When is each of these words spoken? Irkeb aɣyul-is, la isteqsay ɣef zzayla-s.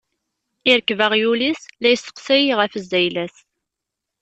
Irkeb 0.71 0.99
aɣyul-is, 1.05 1.61
la 1.81 1.89
isteqsay 1.95 2.45
ɣef 2.59 2.73
zzayla-s. 2.83 3.35